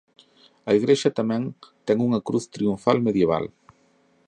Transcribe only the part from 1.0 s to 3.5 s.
tamén ten unha cruz triunfal medieval.